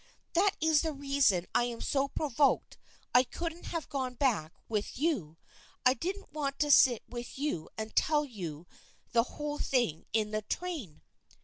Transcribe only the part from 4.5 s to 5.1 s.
with